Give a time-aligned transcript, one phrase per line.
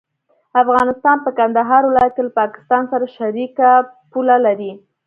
[0.61, 3.69] افغانستان په کندهار ولايت کې له پاکستان سره شریکه
[4.11, 4.71] پوله لري.